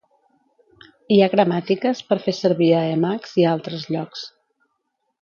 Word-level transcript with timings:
Hi 1.15 1.19
ha 1.21 1.27
gramàtiques 1.33 2.03
per 2.09 2.19
fer 2.25 2.35
servir 2.39 2.73
a 2.79 2.83
Emacs 2.97 3.39
i 3.43 3.47
a 3.49 3.55
altres 3.59 3.89
llocs. 3.95 4.29